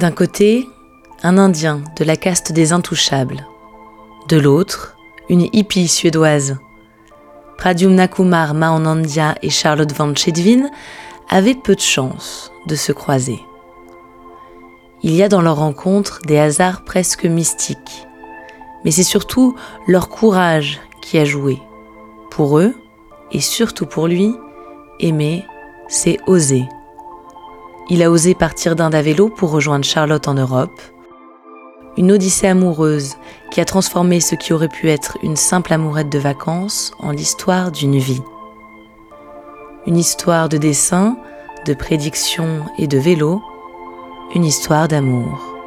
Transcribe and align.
D'un 0.00 0.12
côté, 0.12 0.66
un 1.22 1.36
Indien 1.36 1.82
de 1.98 2.04
la 2.04 2.16
caste 2.16 2.52
des 2.52 2.72
intouchables. 2.72 3.46
De 4.30 4.38
l'autre, 4.38 4.96
une 5.28 5.46
hippie 5.52 5.88
suédoise. 5.88 6.56
Pradyumna 7.58 8.08
Kumar 8.08 8.54
Mahanandya 8.54 9.34
et 9.42 9.50
Charlotte 9.50 9.92
Van 9.92 10.14
Chedvin 10.14 10.70
avaient 11.28 11.54
peu 11.54 11.74
de 11.74 11.82
chance 11.82 12.50
de 12.66 12.76
se 12.76 12.92
croiser. 12.92 13.40
Il 15.02 15.14
y 15.14 15.22
a 15.22 15.28
dans 15.28 15.42
leur 15.42 15.56
rencontre 15.56 16.22
des 16.22 16.38
hasards 16.38 16.82
presque 16.86 17.26
mystiques, 17.26 18.06
mais 18.86 18.92
c'est 18.92 19.02
surtout 19.02 19.54
leur 19.86 20.08
courage 20.08 20.80
qui 21.02 21.18
a 21.18 21.26
joué. 21.26 21.58
Pour 22.30 22.58
eux, 22.58 22.74
et 23.32 23.40
surtout 23.42 23.84
pour 23.84 24.06
lui, 24.06 24.34
aimer, 24.98 25.44
c'est 25.88 26.16
oser. 26.26 26.64
Il 27.92 28.04
a 28.04 28.10
osé 28.12 28.36
partir 28.36 28.76
d'Inde 28.76 28.94
à 28.94 29.02
vélo 29.02 29.28
pour 29.28 29.50
rejoindre 29.50 29.84
Charlotte 29.84 30.28
en 30.28 30.34
Europe. 30.34 30.80
Une 31.96 32.12
odyssée 32.12 32.46
amoureuse 32.46 33.16
qui 33.50 33.60
a 33.60 33.64
transformé 33.64 34.20
ce 34.20 34.36
qui 34.36 34.52
aurait 34.52 34.68
pu 34.68 34.88
être 34.88 35.18
une 35.24 35.34
simple 35.34 35.72
amourette 35.72 36.08
de 36.08 36.20
vacances 36.20 36.92
en 37.00 37.10
l'histoire 37.10 37.72
d'une 37.72 37.98
vie. 37.98 38.22
Une 39.88 39.96
histoire 39.96 40.48
de 40.48 40.56
dessin, 40.56 41.16
de 41.66 41.74
prédiction 41.74 42.64
et 42.78 42.86
de 42.86 42.96
vélo, 42.96 43.42
une 44.36 44.44
histoire 44.44 44.86
d'amour. 44.86 45.59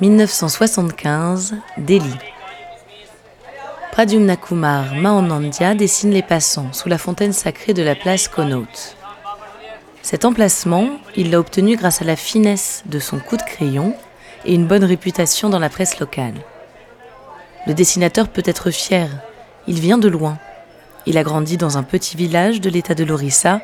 1975, 0.00 1.54
Delhi. 1.78 2.14
Pradyumna 3.92 4.36
Kumar 4.36 4.94
Mahanandya 4.94 5.74
dessine 5.74 6.10
les 6.10 6.22
passants 6.22 6.70
sous 6.72 6.90
la 6.90 6.98
fontaine 6.98 7.32
sacrée 7.32 7.72
de 7.72 7.82
la 7.82 7.94
place 7.94 8.28
Connaught. 8.28 8.96
Cet 10.02 10.26
emplacement, 10.26 10.88
il 11.16 11.30
l'a 11.30 11.40
obtenu 11.40 11.76
grâce 11.76 12.02
à 12.02 12.04
la 12.04 12.16
finesse 12.16 12.82
de 12.86 12.98
son 12.98 13.20
coup 13.20 13.38
de 13.38 13.42
crayon 13.42 13.94
et 14.44 14.54
une 14.54 14.66
bonne 14.66 14.84
réputation 14.84 15.48
dans 15.48 15.58
la 15.58 15.70
presse 15.70 15.98
locale. 15.98 16.34
Le 17.66 17.72
dessinateur 17.72 18.28
peut 18.28 18.42
être 18.44 18.70
fier, 18.70 19.08
il 19.66 19.80
vient 19.80 19.98
de 19.98 20.08
loin. 20.08 20.38
Il 21.06 21.16
a 21.16 21.22
grandi 21.22 21.56
dans 21.56 21.78
un 21.78 21.84
petit 21.84 22.16
village 22.16 22.60
de 22.60 22.68
l'état 22.68 22.94
de 22.94 23.04
l'Orissa 23.04 23.62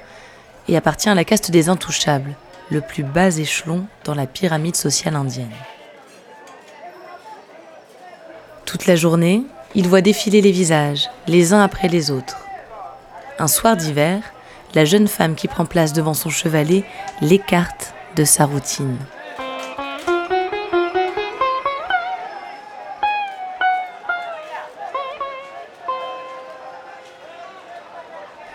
et 0.66 0.76
appartient 0.76 1.10
à 1.10 1.14
la 1.14 1.24
caste 1.24 1.50
des 1.50 1.68
intouchables, 1.68 2.36
le 2.70 2.80
plus 2.80 3.02
bas 3.02 3.36
échelon 3.38 3.86
dans 4.04 4.14
la 4.14 4.26
pyramide 4.26 4.76
sociale 4.76 5.16
indienne. 5.16 5.52
Toute 8.64 8.86
la 8.86 8.96
journée, 8.96 9.44
il 9.74 9.88
voit 9.88 10.00
défiler 10.02 10.40
les 10.40 10.52
visages, 10.52 11.08
les 11.26 11.52
uns 11.52 11.62
après 11.62 11.88
les 11.88 12.10
autres. 12.10 12.38
Un 13.38 13.48
soir 13.48 13.76
d'hiver, 13.76 14.20
la 14.74 14.84
jeune 14.84 15.08
femme 15.08 15.34
qui 15.34 15.48
prend 15.48 15.64
place 15.64 15.92
devant 15.92 16.14
son 16.14 16.28
chevalet 16.28 16.84
l'écarte 17.22 17.94
de 18.16 18.24
sa 18.24 18.44
routine. 18.44 18.98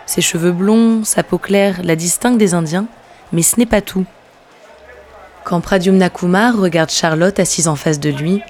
Ses 0.06 0.20
cheveux 0.20 0.52
blonds, 0.52 1.02
sa 1.02 1.24
peau 1.24 1.38
claire 1.38 1.80
la 1.82 1.96
distinguent 1.96 2.38
des 2.38 2.54
Indiens, 2.54 2.86
mais 3.34 3.42
ce 3.42 3.58
n'est 3.58 3.66
pas 3.66 3.82
tout. 3.82 4.06
Quand 5.44 5.60
Pradyumna 5.60 6.08
Kumar 6.08 6.56
regarde 6.56 6.90
Charlotte 6.90 7.38
assise 7.38 7.68
en 7.68 7.76
face 7.76 8.00
de 8.00 8.08
lui, 8.08 8.40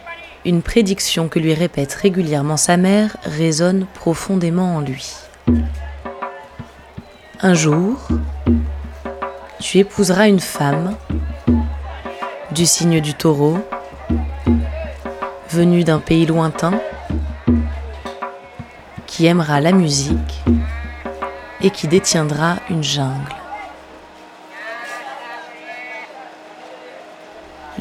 une 0.45 0.63
prédiction 0.63 1.29
que 1.29 1.39
lui 1.39 1.55
répète 1.55 1.95
régulièrement 1.95 2.59
sa 2.59 2.77
mère 2.77 3.17
résonne 3.25 3.87
profondément 3.95 4.77
en 4.77 4.81
lui. 4.81 5.15
Un 7.41 7.55
jour, 7.55 7.97
tu 9.59 9.79
épouseras 9.79 10.29
une 10.29 10.41
femme 10.41 10.97
du 12.53 12.67
signe 12.67 13.01
du 13.01 13.15
taureau, 13.15 13.59
venue 15.51 15.83
d'un 15.83 15.99
pays 15.99 16.27
lointain, 16.27 16.79
qui 19.07 19.27
aimera 19.27 19.61
la 19.61 19.73
musique 19.73 20.43
et 21.63 21.71
qui 21.71 21.89
détiendra 21.89 22.57
une 22.69 22.85
jungle. 22.85 23.44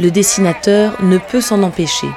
Le 0.04 0.12
dessinateur 0.12 1.02
ne 1.02 1.18
peut 1.18 1.40
s'en 1.40 1.64
empêcher. 1.64 2.10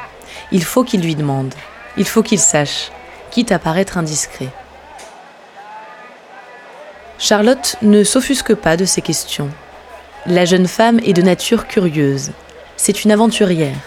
Il 0.50 0.64
faut 0.64 0.82
qu'il 0.82 1.02
lui 1.02 1.14
demande. 1.14 1.54
Il 1.96 2.04
faut 2.04 2.24
qu'il 2.24 2.40
sache, 2.40 2.90
quitte 3.30 3.52
à 3.52 3.60
paraître 3.60 3.96
indiscret. 3.96 4.48
Charlotte 7.20 7.76
ne 7.82 8.02
s'offusque 8.02 8.56
pas 8.56 8.76
de 8.76 8.84
ces 8.84 9.02
questions. 9.02 9.50
La 10.26 10.44
jeune 10.44 10.66
femme 10.66 10.98
est 11.04 11.12
de 11.12 11.22
nature 11.22 11.68
curieuse. 11.68 12.32
C'est 12.76 13.04
une 13.04 13.12
aventurière. 13.12 13.78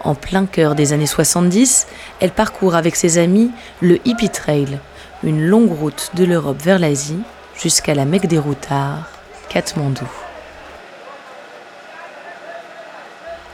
En 0.00 0.16
plein 0.16 0.46
cœur 0.46 0.74
des 0.74 0.92
années 0.92 1.06
70, 1.06 1.86
elle 2.18 2.32
parcourt 2.32 2.74
avec 2.74 2.96
ses 2.96 3.18
amis 3.18 3.52
le 3.80 4.00
Hippie 4.04 4.30
Trail, 4.30 4.80
une 5.22 5.46
longue 5.46 5.70
route 5.70 6.10
de 6.14 6.24
l'Europe 6.24 6.60
vers 6.60 6.80
l'Asie 6.80 7.22
jusqu'à 7.56 7.94
la 7.94 8.06
Mecque 8.06 8.26
des 8.26 8.40
Routards, 8.40 9.08
Katmandou. 9.50 10.23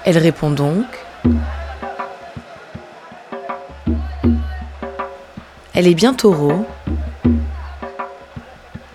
Elle 0.04 0.18
répond 0.18 0.50
donc 0.50 0.86
Elle 5.80 5.86
est 5.86 5.94
bien 5.94 6.12
taureau. 6.12 6.66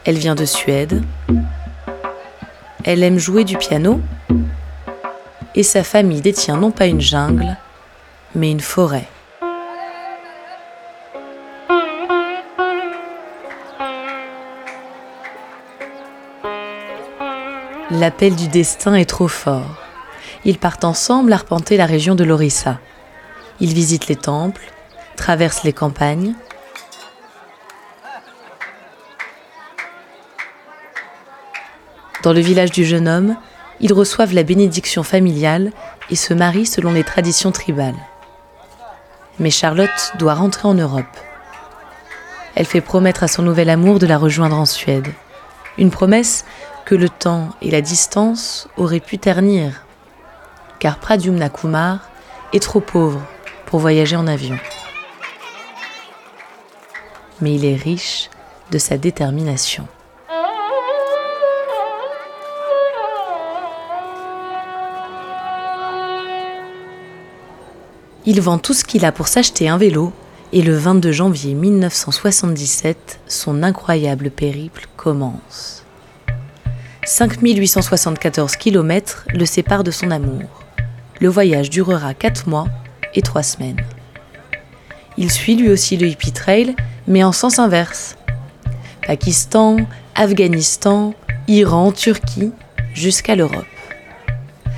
Elle 0.03 0.17
vient 0.17 0.35
de 0.35 0.45
Suède. 0.45 1.03
Elle 2.83 3.01
aime 3.01 3.17
jouer 3.17 3.43
du 3.43 3.57
piano. 3.57 4.01
Et 5.55 5.63
sa 5.63 5.83
famille 5.83 6.21
détient 6.21 6.57
non 6.57 6.69
pas 6.69 6.85
une 6.85 7.01
jungle, 7.01 7.57
mais 8.35 8.51
une 8.51 8.59
forêt. 8.59 9.07
L'appel 17.89 18.35
du 18.35 18.47
destin 18.47 18.93
est 18.93 19.09
trop 19.09 19.27
fort. 19.27 19.84
Ils 20.45 20.59
partent 20.59 20.85
ensemble 20.85 21.33
arpenter 21.33 21.75
la 21.75 21.85
région 21.85 22.15
de 22.15 22.23
l'Orissa. 22.23 22.79
Ils 23.59 23.73
visitent 23.73 24.07
les 24.07 24.15
temples, 24.15 24.71
traversent 25.15 25.63
les 25.63 25.73
campagnes, 25.73 26.35
Dans 32.25 32.33
le 32.33 32.39
village 32.39 32.71
du 32.71 32.85
jeune 32.85 33.07
homme, 33.07 33.35
ils 33.81 33.93
reçoivent 33.93 34.33
la 34.33 34.41
bénédiction 34.41 35.03
familiale 35.03 35.71
et 36.09 36.15
se 36.15 36.33
marient 36.33 36.65
selon 36.65 36.91
les 36.91 37.03
traditions 37.03 37.51
tribales. 37.51 37.93
Mais 39.37 39.51
Charlotte 39.51 40.13
doit 40.17 40.33
rentrer 40.33 40.67
en 40.67 40.73
Europe. 40.73 41.05
Elle 42.55 42.65
fait 42.65 42.81
promettre 42.81 43.21
à 43.21 43.27
son 43.27 43.43
nouvel 43.43 43.69
amour 43.69 43.99
de 43.99 44.07
la 44.07 44.17
rejoindre 44.17 44.57
en 44.57 44.65
Suède. 44.65 45.13
Une 45.77 45.91
promesse 45.91 46.45
que 46.85 46.95
le 46.95 47.09
temps 47.09 47.49
et 47.61 47.69
la 47.69 47.81
distance 47.81 48.69
auraient 48.75 48.99
pu 48.99 49.19
ternir, 49.19 49.84
car 50.79 50.97
Pradyumna 50.99 51.49
Kumar 51.49 51.99
est 52.53 52.61
trop 52.61 52.79
pauvre 52.79 53.21
pour 53.65 53.79
voyager 53.79 54.15
en 54.15 54.27
avion. 54.27 54.57
Mais 57.41 57.55
il 57.55 57.65
est 57.65 57.75
riche 57.75 58.29
de 58.71 58.77
sa 58.77 58.97
détermination. 58.97 59.87
Il 68.27 68.41
vend 68.41 68.57
tout 68.57 68.73
ce 68.73 68.83
qu'il 68.83 69.05
a 69.05 69.11
pour 69.11 69.27
s'acheter 69.27 69.69
un 69.69 69.77
vélo 69.77 70.11
et 70.51 70.61
le 70.61 70.75
22 70.75 71.11
janvier 71.11 71.53
1977, 71.53 73.19
son 73.27 73.61
incroyable 73.61 74.31
périple 74.31 74.87
commence. 74.95 75.83
5874 77.05 78.55
km 78.55 79.25
le 79.31 79.45
séparent 79.45 79.83
de 79.83 79.91
son 79.91 80.09
amour. 80.09 80.64
Le 81.21 81.29
voyage 81.29 81.69
durera 81.69 82.13
4 82.13 82.49
mois 82.49 82.67
et 83.13 83.21
3 83.21 83.43
semaines. 83.43 83.81
Il 85.17 85.31
suit 85.31 85.55
lui 85.55 85.69
aussi 85.69 85.95
le 85.95 86.07
hippie 86.07 86.33
trail, 86.33 86.75
mais 87.07 87.23
en 87.23 87.31
sens 87.31 87.59
inverse. 87.59 88.17
Pakistan, 89.07 89.77
Afghanistan, 90.13 91.13
Iran, 91.47 91.91
Turquie, 91.91 92.51
jusqu'à 92.93 93.35
l'Europe. 93.35 93.65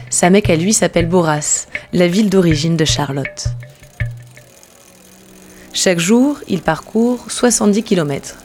Sa 0.10 0.30
mec 0.30 0.50
à 0.50 0.56
lui 0.56 0.74
s'appelle 0.74 1.08
Boras, 1.08 1.68
la 1.94 2.08
ville 2.08 2.30
d'origine 2.30 2.78
de 2.78 2.86
Charlotte. 2.86 3.48
Chaque 5.74 6.00
jour, 6.00 6.40
il 6.48 6.62
parcourt 6.62 7.30
70 7.30 7.84
km. 7.84 8.36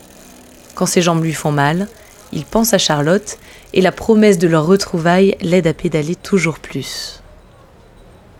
Quand 0.74 0.86
ses 0.86 1.02
jambes 1.02 1.24
lui 1.24 1.32
font 1.32 1.52
mal, 1.52 1.88
il 2.32 2.44
pense 2.44 2.74
à 2.74 2.78
Charlotte 2.78 3.38
et 3.74 3.80
la 3.80 3.92
promesse 3.92 4.38
de 4.38 4.48
leur 4.48 4.66
retrouvaille 4.66 5.36
l'aide 5.40 5.66
à 5.66 5.74
pédaler 5.74 6.14
toujours 6.14 6.58
plus. 6.58 7.21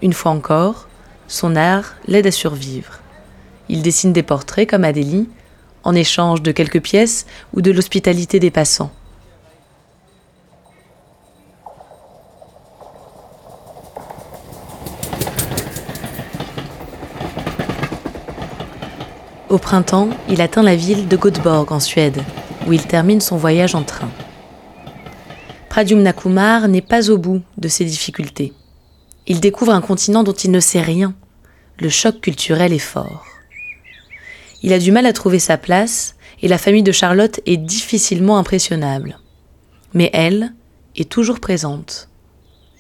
Une 0.03 0.13
fois 0.13 0.33
encore, 0.33 0.89
son 1.29 1.55
art 1.55 1.95
l'aide 2.09 2.27
à 2.27 2.33
survivre. 2.33 2.99
Il 3.69 3.83
dessine 3.83 4.13
des 4.13 4.25
portraits 4.25 4.69
comme 4.69 4.83
Adélie, 4.83 5.29
en 5.85 5.95
échange 5.95 6.43
de 6.43 6.51
quelques 6.51 6.83
pièces 6.83 7.25
ou 7.55 7.63
de 7.63 7.71
l'hospitalité 7.71 8.41
des 8.41 8.51
passants. 8.51 8.91
Au 19.49 19.59
printemps, 19.59 20.09
il 20.29 20.41
atteint 20.41 20.63
la 20.63 20.77
ville 20.77 21.07
de 21.09 21.17
Göteborg 21.17 21.71
en 21.73 21.81
Suède, 21.81 22.23
où 22.67 22.73
il 22.73 22.87
termine 22.87 23.21
son 23.21 23.37
voyage 23.37 23.75
en 23.75 23.83
train. 23.83 24.09
Pradyumna 25.69 26.13
Kumar 26.13 26.69
n'est 26.69 26.81
pas 26.81 27.11
au 27.11 27.19
bout 27.19 27.43
de 27.59 27.69
ses 27.69 27.85
difficultés. 27.85 28.53
Il 29.27 29.41
découvre 29.41 29.73
un 29.73 29.81
continent 29.81 30.23
dont 30.23 30.33
il 30.33 30.51
ne 30.51 30.61
sait 30.61 30.81
rien. 30.81 31.15
Le 31.79 31.89
choc 31.89 32.21
culturel 32.21 32.73
est 32.73 32.79
fort. 32.79 33.25
Il 34.63 34.73
a 34.73 34.79
du 34.79 34.93
mal 34.93 35.07
à 35.07 35.13
trouver 35.13 35.39
sa 35.39 35.59
place 35.59 36.17
et 36.41 36.49
la 36.49 36.59
famille 36.59 36.83
de 36.83 36.93
Charlotte 36.93 37.41
est 37.47 37.57
difficilement 37.57 38.39
impressionnable. 38.39 39.19
Mais 39.95 40.11
elle 40.13 40.53
est 40.97 41.09
toujours 41.09 41.41
présente. 41.41 42.09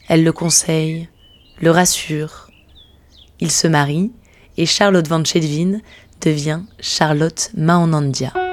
Elle 0.08 0.24
le 0.24 0.32
conseille, 0.32 1.08
le 1.60 1.70
rassure. 1.70 2.48
Il 3.40 3.50
se 3.50 3.66
marie 3.66 4.10
et 4.56 4.66
Charlotte 4.66 5.08
Van 5.08 5.24
Chedvin 5.24 5.80
devient 6.20 6.62
Charlotte 6.80 7.50
Maonandia. 7.56 8.51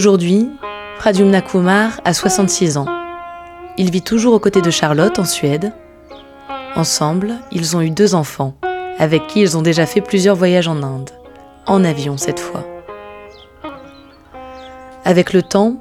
Aujourd'hui, 0.00 0.48
Pradyumna 0.98 1.42
Kumar 1.42 2.00
a 2.06 2.14
66 2.14 2.78
ans. 2.78 2.86
Il 3.76 3.90
vit 3.90 4.00
toujours 4.00 4.32
aux 4.32 4.38
côtés 4.38 4.62
de 4.62 4.70
Charlotte 4.70 5.18
en 5.18 5.26
Suède. 5.26 5.74
Ensemble, 6.74 7.34
ils 7.52 7.76
ont 7.76 7.82
eu 7.82 7.90
deux 7.90 8.14
enfants, 8.14 8.54
avec 8.98 9.26
qui 9.26 9.42
ils 9.42 9.58
ont 9.58 9.60
déjà 9.60 9.84
fait 9.84 10.00
plusieurs 10.00 10.36
voyages 10.36 10.68
en 10.68 10.82
Inde, 10.82 11.10
en 11.66 11.84
avion 11.84 12.16
cette 12.16 12.40
fois. 12.40 12.66
Avec 15.04 15.34
le 15.34 15.42
temps, 15.42 15.76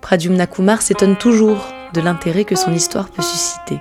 Pradyumna 0.00 0.46
Kumar 0.46 0.80
s'étonne 0.80 1.18
toujours 1.18 1.58
de 1.92 2.00
l'intérêt 2.00 2.44
que 2.44 2.56
son 2.56 2.72
histoire 2.72 3.10
peut 3.10 3.20
susciter. 3.20 3.80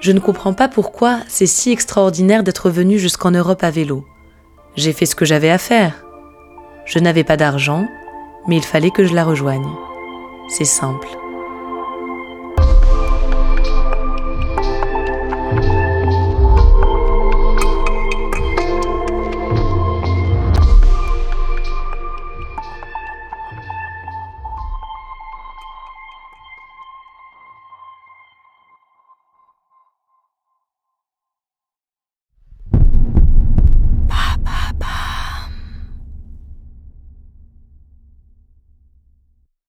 Je 0.00 0.10
ne 0.10 0.18
comprends 0.18 0.52
pas 0.52 0.66
pourquoi 0.66 1.20
c'est 1.28 1.46
si 1.46 1.70
extraordinaire 1.70 2.42
d'être 2.42 2.70
venu 2.70 2.98
jusqu'en 2.98 3.30
Europe 3.30 3.62
à 3.62 3.70
vélo. 3.70 4.04
J'ai 4.74 4.92
fait 4.92 5.06
ce 5.06 5.14
que 5.14 5.24
j'avais 5.24 5.50
à 5.50 5.58
faire. 5.58 6.04
Je 6.86 6.98
n'avais 6.98 7.22
pas 7.22 7.36
d'argent, 7.36 7.86
mais 8.46 8.56
il 8.56 8.64
fallait 8.64 8.90
que 8.90 9.04
je 9.04 9.14
la 9.14 9.24
rejoigne. 9.24 9.68
C'est 10.48 10.64
simple. 10.64 11.08